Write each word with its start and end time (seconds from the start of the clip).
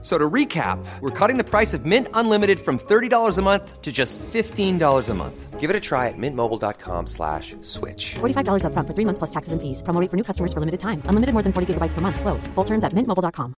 So 0.00 0.16
to 0.16 0.30
recap, 0.30 0.78
we're 1.00 1.10
cutting 1.10 1.38
the 1.38 1.44
price 1.44 1.74
of 1.74 1.84
Mint 1.84 2.06
Unlimited 2.14 2.60
from 2.60 2.78
$30 2.78 3.36
a 3.36 3.42
month 3.42 3.82
to 3.82 3.90
just 3.90 4.16
$15 4.32 5.08
a 5.08 5.14
month. 5.14 5.58
Give 5.58 5.70
it 5.70 5.74
a 5.74 5.80
try 5.80 6.06
at 6.06 6.14
mintmobile.com 6.16 7.08
slash 7.08 7.56
switch. 7.62 8.14
$45 8.20 8.64
up 8.64 8.72
front 8.74 8.86
for 8.86 8.94
three 8.94 9.04
months 9.04 9.18
plus 9.18 9.30
taxes 9.30 9.52
and 9.52 9.60
fees. 9.60 9.82
Promo 9.82 10.00
rate 10.00 10.08
for 10.08 10.16
new 10.16 10.22
customers 10.22 10.52
for 10.52 10.60
limited 10.60 10.78
time. 10.78 11.02
Unlimited 11.06 11.32
more 11.32 11.42
than 11.42 11.52
40 11.52 11.74
gigabytes 11.74 11.94
per 11.94 12.00
month. 12.00 12.20
Slows. 12.20 12.46
Full 12.54 12.64
terms 12.64 12.84
at 12.84 12.92
mintmobile.com. 12.92 13.54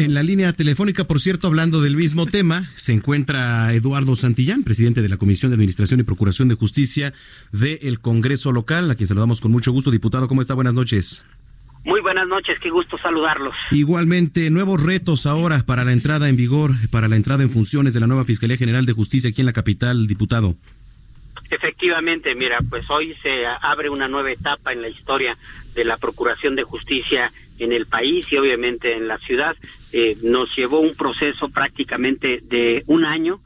En 0.00 0.14
la 0.14 0.22
línea 0.22 0.52
telefónica, 0.54 1.04
por 1.04 1.20
cierto, 1.20 1.46
hablando 1.46 1.82
del 1.82 1.94
mismo 1.94 2.24
tema, 2.24 2.70
se 2.74 2.94
encuentra 2.94 3.72
Eduardo 3.74 4.16
Santillán, 4.16 4.64
presidente 4.64 5.02
de 5.02 5.10
la 5.10 5.18
Comisión 5.18 5.50
de 5.50 5.56
Administración 5.56 6.00
y 6.00 6.04
Procuración 6.04 6.48
de 6.48 6.54
Justicia 6.54 7.12
del 7.52 8.00
Congreso 8.00 8.50
Local, 8.50 8.90
a 8.90 8.94
quien 8.94 9.06
saludamos 9.06 9.42
con 9.42 9.52
mucho 9.52 9.72
gusto. 9.72 9.90
Diputado, 9.90 10.26
¿cómo 10.26 10.40
está? 10.40 10.54
Buenas 10.54 10.72
noches. 10.72 11.22
Muy 11.22 11.39
buenas 12.20 12.36
noches, 12.36 12.60
qué 12.60 12.68
gusto 12.68 12.98
saludarlos. 12.98 13.54
Igualmente, 13.70 14.50
nuevos 14.50 14.82
retos 14.82 15.24
ahora 15.24 15.60
para 15.64 15.84
la 15.84 15.92
entrada 15.92 16.28
en 16.28 16.36
vigor, 16.36 16.72
para 16.90 17.08
la 17.08 17.16
entrada 17.16 17.42
en 17.42 17.50
funciones 17.50 17.94
de 17.94 18.00
la 18.00 18.06
nueva 18.06 18.24
Fiscalía 18.24 18.58
General 18.58 18.84
de 18.84 18.92
Justicia 18.92 19.30
aquí 19.30 19.40
en 19.40 19.46
la 19.46 19.54
capital, 19.54 20.06
diputado. 20.06 20.54
Efectivamente, 21.50 22.34
mira, 22.34 22.58
pues 22.68 22.88
hoy 22.90 23.14
se 23.22 23.46
abre 23.46 23.88
una 23.88 24.06
nueva 24.06 24.30
etapa 24.30 24.72
en 24.72 24.82
la 24.82 24.88
historia 24.88 25.36
de 25.74 25.84
la 25.84 25.96
Procuración 25.96 26.56
de 26.56 26.62
Justicia 26.62 27.32
en 27.58 27.72
el 27.72 27.86
país 27.86 28.26
y 28.30 28.36
obviamente 28.36 28.94
en 28.94 29.08
la 29.08 29.18
ciudad. 29.18 29.56
Eh, 29.92 30.18
nos 30.22 30.54
llevó 30.56 30.80
un 30.80 30.94
proceso 30.94 31.48
prácticamente 31.48 32.40
de 32.42 32.84
un 32.86 33.06
año 33.06 33.40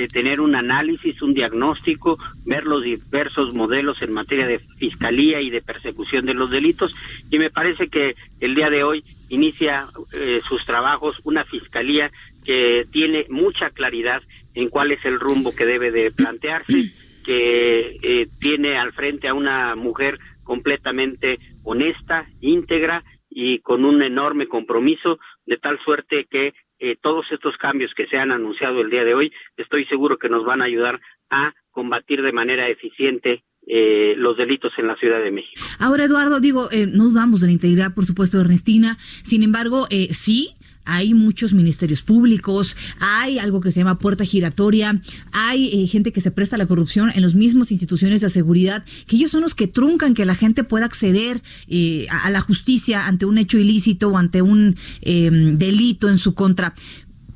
de 0.00 0.08
tener 0.08 0.40
un 0.40 0.54
análisis, 0.54 1.20
un 1.20 1.34
diagnóstico, 1.34 2.18
ver 2.46 2.64
los 2.64 2.82
diversos 2.82 3.54
modelos 3.54 4.00
en 4.00 4.12
materia 4.12 4.46
de 4.46 4.60
fiscalía 4.78 5.42
y 5.42 5.50
de 5.50 5.60
persecución 5.60 6.24
de 6.24 6.32
los 6.32 6.50
delitos. 6.50 6.94
Y 7.30 7.38
me 7.38 7.50
parece 7.50 7.88
que 7.88 8.14
el 8.40 8.54
día 8.54 8.70
de 8.70 8.82
hoy 8.82 9.04
inicia 9.28 9.84
eh, 10.14 10.40
sus 10.48 10.64
trabajos 10.64 11.16
una 11.24 11.44
fiscalía 11.44 12.10
que 12.44 12.86
tiene 12.90 13.26
mucha 13.28 13.68
claridad 13.70 14.22
en 14.54 14.70
cuál 14.70 14.92
es 14.92 15.04
el 15.04 15.20
rumbo 15.20 15.54
que 15.54 15.66
debe 15.66 15.90
de 15.90 16.10
plantearse, 16.10 16.90
que 17.24 17.98
eh, 18.02 18.28
tiene 18.40 18.78
al 18.78 18.92
frente 18.92 19.28
a 19.28 19.34
una 19.34 19.76
mujer 19.76 20.18
completamente 20.42 21.38
honesta, 21.62 22.26
íntegra 22.40 23.04
y 23.28 23.58
con 23.58 23.84
un 23.84 24.02
enorme 24.02 24.48
compromiso, 24.48 25.18
de 25.44 25.58
tal 25.58 25.78
suerte 25.84 26.26
que 26.30 26.54
eh, 26.80 26.96
todos 27.00 27.26
estos 27.30 27.56
cambios 27.56 27.92
que 27.94 28.06
se 28.06 28.16
han 28.16 28.32
anunciado 28.32 28.80
el 28.80 28.90
día 28.90 29.04
de 29.04 29.14
hoy, 29.14 29.32
estoy 29.56 29.84
seguro 29.86 30.18
que 30.18 30.28
nos 30.28 30.44
van 30.44 30.62
a 30.62 30.64
ayudar 30.64 31.00
a 31.30 31.54
combatir 31.70 32.22
de 32.22 32.32
manera 32.32 32.68
eficiente 32.68 33.44
eh, 33.66 34.14
los 34.16 34.36
delitos 34.36 34.72
en 34.78 34.86
la 34.86 34.96
Ciudad 34.96 35.22
de 35.22 35.30
México. 35.30 35.60
Ahora, 35.78 36.04
Eduardo, 36.04 36.40
digo, 36.40 36.70
eh, 36.72 36.86
no 36.86 37.04
dudamos 37.04 37.40
de 37.40 37.48
la 37.48 37.52
integridad, 37.52 37.94
por 37.94 38.04
supuesto, 38.04 38.40
Ernestina. 38.40 38.96
Sin 39.22 39.42
embargo, 39.42 39.86
eh, 39.90 40.08
sí, 40.12 40.56
hay 40.90 41.14
muchos 41.14 41.54
ministerios 41.54 42.02
públicos, 42.02 42.76
hay 42.98 43.38
algo 43.38 43.60
que 43.60 43.70
se 43.70 43.80
llama 43.80 43.98
puerta 43.98 44.24
giratoria, 44.24 45.00
hay 45.32 45.68
eh, 45.68 45.86
gente 45.86 46.12
que 46.12 46.20
se 46.20 46.30
presta 46.30 46.56
a 46.56 46.58
la 46.58 46.66
corrupción 46.66 47.12
en 47.14 47.22
las 47.22 47.34
mismas 47.34 47.70
instituciones 47.70 48.20
de 48.20 48.30
seguridad, 48.30 48.84
que 49.06 49.16
ellos 49.16 49.30
son 49.30 49.42
los 49.42 49.54
que 49.54 49.68
truncan 49.68 50.14
que 50.14 50.24
la 50.24 50.34
gente 50.34 50.64
pueda 50.64 50.86
acceder 50.86 51.42
eh, 51.68 52.06
a, 52.10 52.30
la 52.30 52.40
justicia 52.40 53.06
ante 53.06 53.26
un 53.26 53.38
hecho 53.38 53.58
ilícito 53.58 54.08
o 54.08 54.16
ante 54.16 54.42
un 54.42 54.76
eh, 55.02 55.30
delito 55.30 56.08
en 56.08 56.18
su 56.18 56.34
contra. 56.34 56.74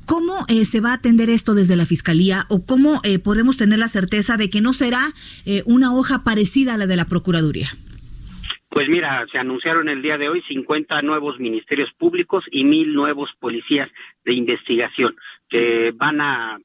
¿Cómo 0.05 0.45
eh, 0.47 0.65
se 0.65 0.81
va 0.81 0.91
a 0.91 0.95
atender 0.95 1.29
esto 1.29 1.55
desde 1.55 1.75
la 1.75 1.85
Fiscalía 1.85 2.45
o 2.49 2.63
cómo 2.65 3.01
podemos 3.23 3.57
tener 3.57 3.79
la 3.79 3.87
certeza 3.87 4.37
de 4.37 4.51
que 4.51 4.61
no 4.61 4.71
será 4.71 5.15
una 5.65 5.95
hoja 5.95 6.23
parecida 6.23 6.75
a 6.75 6.77
la 6.77 6.85
de 6.85 6.95
la 6.95 7.07
Procuraduría? 7.07 7.75
Pues 8.75 8.89
mira, 8.89 9.25
se 9.31 9.37
anunciaron 9.37 9.87
el 9.87 10.01
día 10.01 10.17
de 10.17 10.27
hoy 10.27 10.41
50 10.49 11.01
nuevos 11.01 11.39
ministerios 11.39 11.89
públicos 11.93 12.43
y 12.51 12.65
mil 12.65 12.93
nuevos 12.93 13.31
policías 13.39 13.89
de 14.25 14.33
investigación 14.33 15.15
que 15.47 15.93
van 15.95 16.19
a 16.19 16.57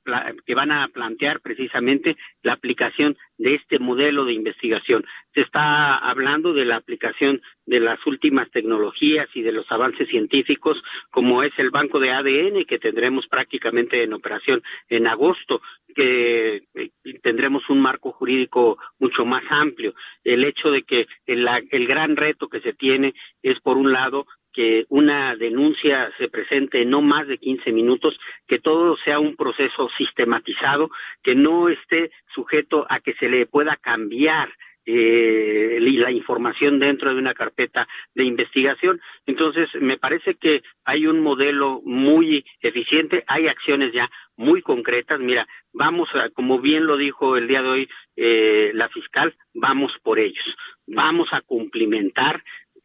que 0.45 0.57
van 0.57 0.73
a 0.73 0.89
plantear 0.89 1.39
precisamente 1.39 2.17
la 2.43 2.55
aplicación 2.55 3.17
de 3.41 3.55
este 3.55 3.79
modelo 3.79 4.27
de 4.27 4.35
investigación. 4.35 5.05
Se 5.35 5.41
está 5.41 5.97
hablando 5.97 6.53
de 6.53 6.67
la 6.67 6.77
aplicación 6.77 7.41
de 7.65 7.81
las 7.81 7.99
últimas 8.07 8.51
tecnologías 8.51 9.29
y 9.35 9.41
de 9.41 9.53
los 9.53 9.65
avances 9.73 10.09
científicos, 10.09 10.77
como 11.11 11.43
es 11.43 11.53
el 11.57 11.71
banco 11.71 11.99
de 12.01 12.11
ADN 12.11 12.67
que 12.67 12.79
tendremos 12.79 13.27
prácticamente 13.29 14.03
en 14.03 14.13
operación 14.13 14.63
en 14.91 15.07
agosto, 15.07 15.63
que 15.95 16.65
eh, 16.75 16.91
tendremos 17.23 17.63
un 17.71 17.81
marco 17.81 18.13
jurídico 18.13 18.79
mucho 18.99 19.25
más 19.25 19.43
amplio. 19.49 19.95
El 20.23 20.45
hecho 20.45 20.71
de 20.71 20.83
que 20.83 21.07
el, 21.27 21.49
el 21.71 21.87
gran 21.87 22.17
reto 22.17 22.49
que 22.49 22.61
se 22.61 22.75
tiene 22.75 23.15
es, 23.43 23.59
por 23.61 23.79
un 23.79 23.91
lado, 23.91 24.27
que 24.53 24.85
una 24.89 25.37
denuncia 25.37 26.11
se 26.19 26.29
presente 26.29 26.83
en 26.83 26.91
no 26.91 27.03
más 27.03 27.27
de 27.29 27.39
15 27.39 27.73
minutos, 27.73 28.19
que 28.47 28.59
todo 28.59 28.97
sea 29.05 29.19
un 29.19 29.37
proceso 29.37 29.89
sistematizado, 29.97 30.91
que 31.23 31.35
no 31.35 31.69
esté 31.69 32.11
sujeto 32.35 32.87
a 32.89 33.01
que 33.01 33.15
se 33.15 33.29
le 33.29 33.47
pueda 33.47 33.77
cambiar 33.77 34.51
eh, 34.87 35.79
la 35.81 36.11
información 36.11 36.79
dentro 36.79 37.13
de 37.13 37.21
una 37.21 37.35
carpeta 37.35 37.87
de 38.15 38.25
investigación. 38.25 39.01
Entonces, 39.27 39.69
me 39.81 39.99
parece 39.99 40.35
que 40.35 40.63
hay 40.85 41.07
un 41.07 41.21
modelo 41.21 41.81
muy 41.85 42.45
eficiente, 42.61 43.23
hay 43.27 43.47
acciones 43.47 43.93
ya 43.93 44.11
muy 44.37 44.63
concretas. 44.63 45.21
Mira, 45.21 45.47
vamos 45.73 46.09
a, 46.15 46.31
como 46.31 46.59
bien 46.61 46.87
lo 46.87 46.97
dijo 46.97 47.37
el 47.37 47.47
día 47.47 47.63
de 47.63 47.69
hoy 47.69 47.89
eh, 48.17 48.71
la 48.75 48.89
fiscal, 48.89 49.35
vamos 49.55 49.93
por 50.03 50.19
ellos, 50.19 50.57
vamos 50.87 51.29
a 51.33 51.43
cumplimentar 51.43 52.43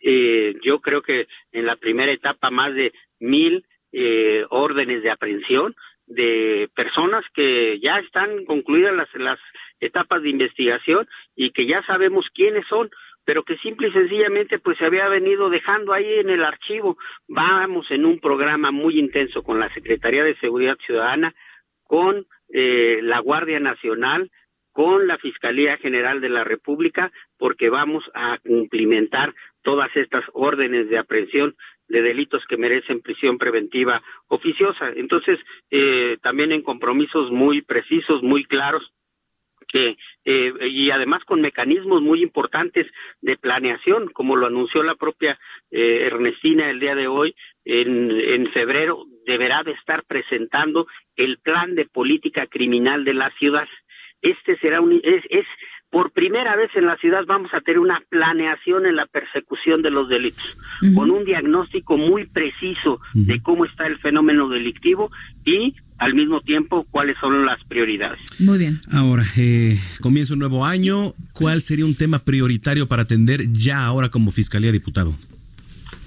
eh, 0.07 0.53
yo 0.61 0.81
creo 0.81 1.01
que 1.01 1.27
en 1.51 1.65
la 1.65 1.77
primera 1.77 2.11
etapa 2.11 2.51
más 2.51 2.75
de 2.75 2.93
mil 3.19 3.65
eh, 3.91 4.45
órdenes 4.49 5.01
de 5.01 5.09
aprehensión 5.09 5.75
de 6.05 6.69
personas 6.75 7.25
que 7.33 7.79
ya 7.79 7.97
están 7.97 8.45
concluidas 8.45 8.95
las, 8.95 9.11
las 9.15 9.39
etapas 9.79 10.21
de 10.21 10.29
investigación 10.29 11.07
y 11.35 11.49
que 11.49 11.65
ya 11.65 11.81
sabemos 11.87 12.27
quiénes 12.35 12.67
son, 12.67 12.91
pero 13.25 13.41
que 13.41 13.57
simple 13.57 13.87
y 13.87 13.93
sencillamente 13.93 14.59
pues 14.59 14.77
se 14.77 14.85
había 14.85 15.07
venido 15.07 15.49
dejando 15.49 15.91
ahí 15.91 16.19
en 16.19 16.29
el 16.29 16.43
archivo. 16.43 16.99
Vamos 17.27 17.89
en 17.89 18.05
un 18.05 18.19
programa 18.19 18.69
muy 18.69 18.99
intenso 18.99 19.41
con 19.41 19.59
la 19.59 19.73
Secretaría 19.73 20.23
de 20.23 20.37
Seguridad 20.37 20.77
Ciudadana, 20.85 21.33
con 21.83 22.27
eh, 22.53 22.99
la 23.01 23.17
Guardia 23.21 23.59
Nacional, 23.59 24.29
con 24.75 25.07
la 25.07 25.17
Fiscalía 25.17 25.77
General 25.77 26.19
de 26.19 26.27
la 26.27 26.43
República, 26.43 27.09
porque 27.37 27.69
vamos 27.69 28.03
a 28.13 28.39
cumplimentar 28.39 29.33
todas 29.61 29.89
estas 29.95 30.25
órdenes 30.33 30.89
de 30.89 30.97
aprehensión 30.97 31.55
de 31.87 32.01
delitos 32.01 32.43
que 32.49 32.57
merecen 32.57 32.99
prisión 32.99 33.37
preventiva 33.37 34.03
oficiosa. 34.27 34.89
Entonces, 34.93 35.39
eh, 35.71 36.17
también 36.21 36.51
en 36.51 36.61
compromisos 36.61 37.31
muy 37.31 37.61
precisos, 37.61 38.21
muy 38.21 38.43
claros, 38.43 38.83
que 39.69 39.95
eh, 40.25 40.53
y 40.67 40.91
además 40.91 41.23
con 41.23 41.39
mecanismos 41.39 42.01
muy 42.01 42.21
importantes 42.21 42.85
de 43.21 43.37
planeación, 43.37 44.09
como 44.09 44.35
lo 44.35 44.47
anunció 44.47 44.83
la 44.83 44.95
propia 44.95 45.39
eh, 45.71 46.01
Ernestina 46.07 46.69
el 46.69 46.81
día 46.81 46.95
de 46.95 47.07
hoy, 47.07 47.33
en, 47.63 48.11
en 48.11 48.51
febrero 48.51 49.05
deberá 49.25 49.63
de 49.63 49.71
estar 49.71 50.03
presentando 50.03 50.85
el 51.15 51.37
plan 51.37 51.75
de 51.75 51.85
política 51.85 52.45
criminal 52.47 53.05
de 53.05 53.13
la 53.13 53.31
ciudad. 53.39 53.69
Este 54.21 54.57
será 54.57 54.81
un 54.81 54.93
es, 55.03 55.23
es 55.29 55.45
por 55.95 56.11
primera 56.11 56.57
vez 56.57 56.69
en 56.75 56.87
la 56.87 56.97
ciudad 56.97 57.21
vamos 57.25 57.53
a 57.53 57.61
tener 57.61 57.79
una 57.79 58.01
planeación 58.09 58.85
en 58.85 58.97
la 58.97 59.05
persecución 59.05 59.81
de 59.81 59.91
los 59.91 60.09
delitos, 60.09 60.57
con 60.93 61.09
un 61.09 61.23
diagnóstico 61.23 61.97
muy 61.97 62.25
preciso 62.25 62.99
de 63.13 63.41
cómo 63.41 63.63
está 63.63 63.87
el 63.87 63.97
fenómeno 63.99 64.49
delictivo 64.49 65.09
y 65.45 65.73
al 65.97 66.13
mismo 66.13 66.41
tiempo 66.41 66.85
cuáles 66.91 67.15
son 67.21 67.45
las 67.45 67.63
prioridades. 67.63 68.19
Muy 68.39 68.57
bien. 68.57 68.81
Ahora, 68.91 69.23
eh, 69.37 69.77
comienza 70.01 70.33
un 70.33 70.39
nuevo 70.39 70.65
año. 70.65 71.13
¿Cuál 71.31 71.61
sería 71.61 71.85
un 71.85 71.95
tema 71.95 72.19
prioritario 72.19 72.87
para 72.87 73.03
atender 73.03 73.53
ya 73.53 73.85
ahora 73.85 74.09
como 74.09 74.31
Fiscalía 74.31 74.73
Diputado? 74.73 75.15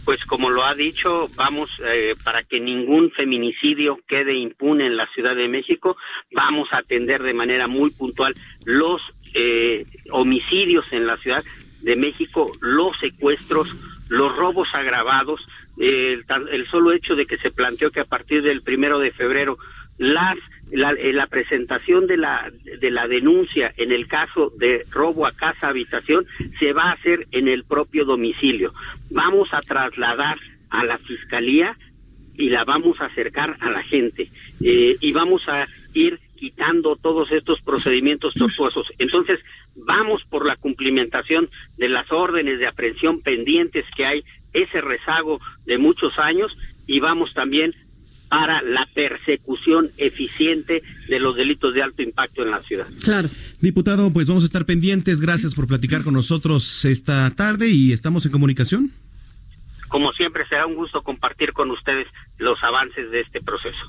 Pues 0.09 0.25
como 0.25 0.49
lo 0.49 0.65
ha 0.65 0.75
dicho, 0.75 1.29
vamos 1.37 1.69
eh, 1.85 2.15
para 2.25 2.43
que 2.43 2.59
ningún 2.59 3.11
feminicidio 3.11 3.99
quede 4.09 4.33
impune 4.39 4.87
en 4.87 4.97
la 4.97 5.07
Ciudad 5.09 5.37
de 5.37 5.49
México, 5.49 5.99
vamos 6.33 6.67
a 6.73 6.79
atender 6.79 7.23
de 7.23 7.35
manera 7.35 7.67
muy 7.67 7.91
puntual 7.91 8.33
los 8.65 9.03
eh, 9.35 9.85
homicidios 10.11 10.87
en 10.93 11.07
la 11.07 11.19
Ciudad 11.19 11.45
de 11.83 11.95
México, 11.95 12.51
los 12.63 12.99
secuestros, 13.01 13.69
los 14.09 14.35
robos 14.35 14.69
agravados, 14.73 15.47
eh, 15.79 16.15
el, 16.27 16.49
el 16.53 16.71
solo 16.71 16.93
hecho 16.93 17.15
de 17.15 17.27
que 17.27 17.37
se 17.37 17.51
planteó 17.51 17.91
que 17.91 18.01
a 18.01 18.07
partir 18.07 18.41
del 18.41 18.63
primero 18.63 18.99
de 19.01 19.11
febrero 19.11 19.59
las 19.99 20.37
la, 20.71 20.93
eh, 20.93 21.13
la, 21.13 21.27
presentación 21.27 22.07
de 22.07 22.17
la 22.19 22.51
de 22.81 22.91
la 22.91 23.09
denuncia 23.09 23.73
en 23.77 23.91
el 23.91 24.07
caso 24.07 24.53
de 24.59 24.85
robo 24.91 25.27
a 25.27 25.33
casa 25.33 25.69
habitación 25.69 26.27
se 26.59 26.73
va 26.73 26.91
a 26.91 26.93
hacer 26.93 27.27
en 27.33 27.49
el 27.49 27.65
propio 27.65 28.05
domicilio. 28.05 28.73
Vamos 29.11 29.49
a 29.53 29.61
trasladar 29.61 30.39
a 30.71 30.85
la 30.85 30.99
fiscalía 30.99 31.77
y 32.35 32.51
la 32.51 32.65
vamos 32.65 33.01
a 33.01 33.07
acercar 33.07 33.57
a 33.61 33.71
la 33.71 33.83
gente 33.83 34.31
eh, 34.63 34.97
y 35.01 35.13
vamos 35.13 35.43
a 35.49 35.67
ir 35.95 36.21
quitando 36.37 36.97
todos 36.97 37.31
estos 37.33 37.61
procedimientos 37.63 38.33
tortuosos. 38.35 38.87
Entonces, 38.99 39.41
vamos 39.75 40.23
por 40.31 40.47
la 40.47 40.57
cumplimentación 40.57 41.51
de 41.77 41.89
las 41.89 42.11
órdenes 42.13 42.61
de 42.61 42.69
aprehensión 42.69 43.23
pendientes 43.23 43.85
que 43.97 44.07
hay, 44.07 44.25
ese 44.53 44.81
rezago 44.81 45.41
de 45.67 45.79
muchos 45.79 46.17
años, 46.19 46.57
y 46.87 47.01
vamos 47.01 47.35
también 47.35 47.75
para 48.29 48.63
la 48.63 48.87
persecución 48.95 49.91
eficiente 49.97 50.83
de 51.09 51.19
los 51.19 51.37
delitos 51.37 51.75
de 51.75 51.83
alto 51.83 52.03
impacto 52.03 52.43
en 52.43 52.51
la 52.51 52.61
ciudad. 52.63 52.87
Claro. 53.03 53.29
Diputado, 53.61 54.13
pues 54.13 54.29
vamos 54.29 54.45
a 54.45 54.47
estar 54.47 54.67
pendientes. 54.67 55.21
Gracias 55.21 55.55
por 55.55 55.67
platicar 55.67 56.03
con 56.05 56.15
nosotros 56.15 56.85
esta 56.85 57.31
tarde 57.35 57.69
y 57.69 57.93
estamos 57.93 58.25
en 58.27 58.33
comunicación. 58.33 58.93
Como 59.89 60.13
siempre, 60.13 60.47
será 60.49 60.67
un 60.67 60.75
gusto 60.75 61.03
compartir 61.03 61.53
con 61.53 61.71
ustedes 61.71 62.07
los 62.37 62.63
avances 62.63 63.11
de 63.11 63.21
este 63.21 63.41
proceso. 63.41 63.89